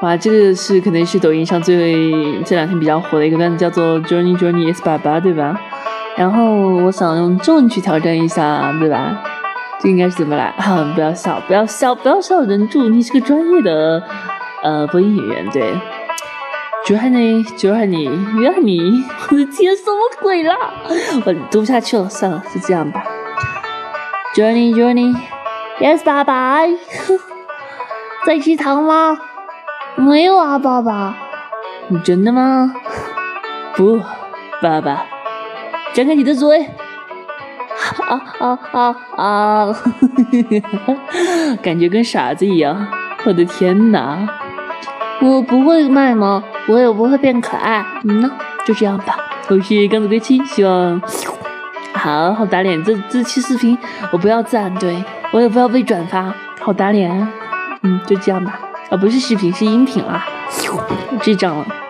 [0.00, 5.58] 哇，这个是可能是抖音上最这两天比较火的一个段子，叫做 Journey Journey is 爸爸，对吧？
[6.16, 9.22] 然后我想用中文去挑战一下，对吧？
[9.80, 10.52] 这应该是怎么来？
[10.58, 14.02] 哈， 不要笑，不要笑，不要笑，忍住，你是个专业的
[14.62, 15.74] 呃播音演员，对。
[16.86, 20.54] Journey Journey Journey， 我的天，什么鬼啦？
[21.24, 23.02] 我读不下去了，算了，就这样吧。
[24.34, 25.16] Journey Journey
[25.80, 26.58] yes 爸 爸，
[28.26, 29.16] 在吃糖吗？
[29.96, 31.16] 没有啊，爸爸。
[32.02, 32.72] 真的吗？
[33.76, 34.00] 不，
[34.62, 35.06] 爸爸。
[35.92, 36.64] 张开你的嘴！
[38.08, 39.66] 啊啊啊啊！
[41.62, 42.86] 感觉跟傻子一样。
[43.24, 44.28] 我的天哪！
[45.20, 46.42] 我不会卖萌？
[46.66, 47.84] 我也不会变可爱。
[48.04, 48.30] 嗯呢，
[48.66, 49.16] 就这样吧。
[49.48, 51.00] 我是刚子归期，希望
[51.92, 52.82] 好好打脸。
[52.82, 53.78] 这这期视频
[54.10, 57.28] 我不要赞，对我也不要被转发，好打脸。
[57.82, 58.58] 嗯，就这样吧。
[58.94, 60.24] 啊，不是视频，是音频啊。
[61.20, 61.83] 智障了。